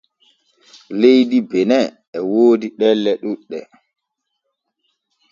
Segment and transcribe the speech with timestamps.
[0.99, 1.79] Leydi Bene
[2.17, 3.59] e woodi ɗelle ɗuuɗɗe.